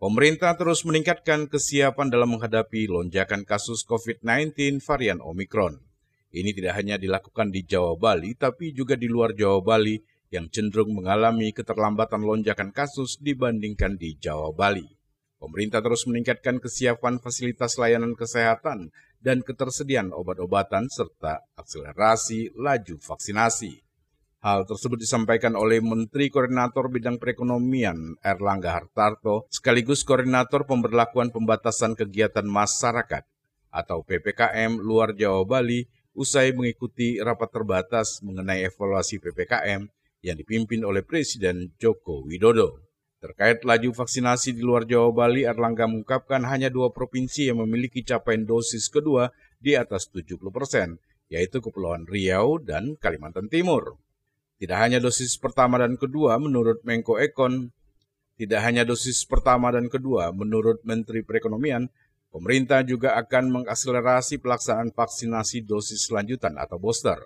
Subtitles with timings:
[0.00, 5.76] Pemerintah terus meningkatkan kesiapan dalam menghadapi lonjakan kasus COVID-19 varian Omikron.
[6.32, 10.00] Ini tidak hanya dilakukan di Jawa Bali, tapi juga di luar Jawa Bali
[10.32, 14.88] yang cenderung mengalami keterlambatan lonjakan kasus dibandingkan di Jawa Bali.
[15.36, 18.88] Pemerintah terus meningkatkan kesiapan fasilitas layanan kesehatan
[19.20, 23.89] dan ketersediaan obat-obatan serta akselerasi laju vaksinasi.
[24.40, 32.48] Hal tersebut disampaikan oleh Menteri Koordinator Bidang Perekonomian Erlangga Hartarto sekaligus Koordinator Pemberlakuan Pembatasan Kegiatan
[32.48, 33.20] Masyarakat
[33.68, 35.84] atau PPKM luar Jawa Bali
[36.16, 39.92] usai mengikuti rapat terbatas mengenai evaluasi PPKM
[40.24, 42.80] yang dipimpin oleh Presiden Joko Widodo.
[43.20, 48.48] Terkait laju vaksinasi di luar Jawa Bali, Erlangga mengungkapkan hanya dua provinsi yang memiliki capaian
[48.48, 50.96] dosis kedua di atas 70 persen,
[51.28, 54.00] yaitu Kepulauan Riau dan Kalimantan Timur.
[54.60, 57.72] Tidak hanya dosis pertama dan kedua menurut Menko Ekon,
[58.36, 61.88] tidak hanya dosis pertama dan kedua menurut Menteri Perekonomian,
[62.28, 67.20] pemerintah juga akan mengakselerasi pelaksanaan vaksinasi dosis lanjutan atau booster.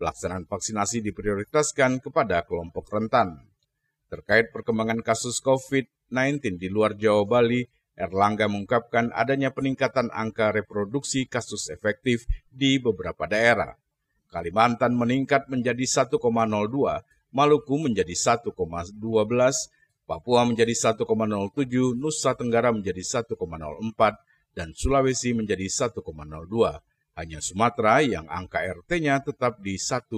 [0.00, 3.44] Pelaksanaan vaksinasi diprioritaskan kepada kelompok rentan.
[4.12, 7.64] Terkait perkembangan kasus COVID-19 di luar Jawa Bali,
[7.96, 13.79] Erlangga mengungkapkan adanya peningkatan angka reproduksi kasus efektif di beberapa daerah.
[14.30, 16.14] Kalimantan meningkat menjadi 1,02,
[17.34, 18.94] Maluku menjadi 1,12,
[20.06, 21.02] Papua menjadi 1,07,
[21.98, 23.34] Nusa Tenggara menjadi 1,04,
[24.54, 25.98] dan Sulawesi menjadi 1,02.
[27.18, 30.14] Hanya Sumatera yang angka RT-nya tetap di 1,02.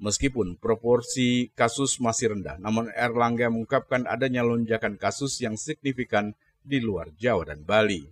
[0.00, 6.32] Meskipun proporsi kasus masih rendah, namun Erlangga mengungkapkan adanya lonjakan kasus yang signifikan
[6.64, 8.08] di luar Jawa dan Bali.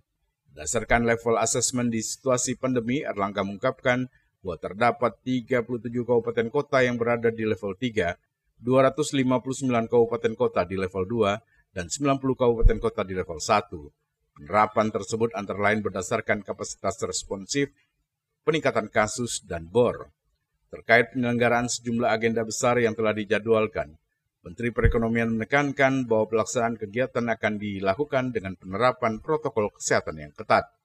[0.53, 4.11] Berdasarkan level asesmen di situasi pandemi, Erlangga mengungkapkan
[4.49, 8.17] bahwa terdapat 37 kabupaten kota yang berada di level 3,
[8.65, 14.41] 259 kabupaten kota di level 2, dan 90 kabupaten kota di level 1.
[14.41, 17.69] Penerapan tersebut antara lain berdasarkan kapasitas responsif,
[18.49, 20.09] peningkatan kasus, dan BOR.
[20.73, 24.01] Terkait penyelenggaraan sejumlah agenda besar yang telah dijadwalkan,
[24.49, 30.78] Menteri Perekonomian menekankan bahwa pelaksanaan kegiatan akan dilakukan dengan penerapan protokol kesehatan yang ketat.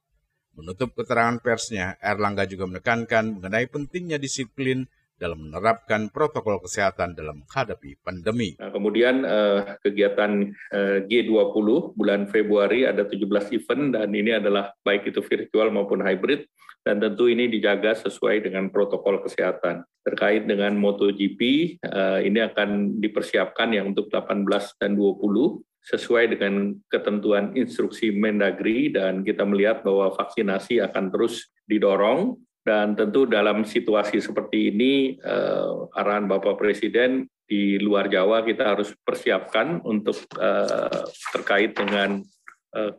[0.53, 4.86] Menutup keterangan persnya, Erlangga juga menekankan mengenai pentingnya disiplin
[5.18, 8.59] dalam menerapkan protokol kesehatan dalam menghadapi pandemi.
[8.59, 15.09] Nah, kemudian eh, kegiatan eh, G20 bulan Februari ada 17 event dan ini adalah baik
[15.14, 16.44] itu virtual maupun hybrid
[16.84, 19.88] dan tentu ini dijaga sesuai dengan protokol kesehatan.
[20.03, 21.40] Terkait dengan MotoGP,
[21.80, 29.21] eh, ini akan dipersiapkan yang untuk 18 dan 20 sesuai dengan ketentuan instruksi Mendagri dan
[29.21, 32.39] kita melihat bahwa vaksinasi akan terus didorong.
[32.63, 38.95] Dan tentu dalam situasi seperti ini eh, arahan Bapak Presiden di luar Jawa kita harus
[39.03, 41.03] persiapkan untuk eh,
[41.35, 42.23] terkait dengan
[42.72, 42.91] eh,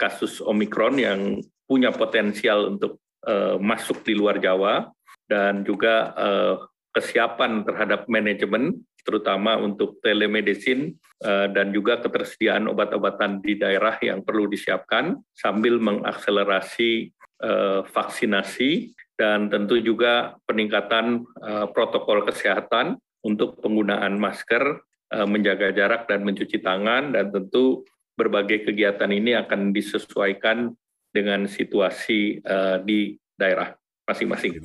[0.00, 4.88] kasus Omikron yang punya potensial untuk eh, masuk di luar Jawa.
[5.28, 6.56] Dan juga eh,
[6.96, 14.46] kesiapan terhadap manajemen terutama untuk telemedicine eh, dan juga ketersediaan obat-obatan di daerah yang perlu
[14.46, 17.10] disiapkan sambil mengakselerasi
[17.42, 26.24] eh, vaksinasi dan tentu juga peningkatan eh, protokol kesehatan untuk penggunaan masker, menjaga jarak dan
[26.24, 27.84] mencuci tangan dan tentu
[28.16, 30.72] berbagai kegiatan ini akan disesuaikan
[31.12, 32.40] dengan situasi
[32.86, 33.74] di daerah
[34.10, 34.58] masing-masing.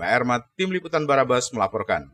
[0.57, 2.09] Tim Liputan Barabas melaporkan.